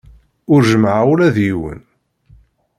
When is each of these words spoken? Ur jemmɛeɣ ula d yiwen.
Ur 0.53 0.61
jemmɛeɣ 0.69 1.05
ula 1.13 1.35
d 1.35 1.37
yiwen. 1.45 1.79